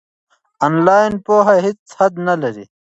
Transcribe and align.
آنلاین 0.65 1.13
پوهه 1.25 1.55
هیڅ 1.65 1.79
حد 1.97 2.13
نلري. 2.27 2.65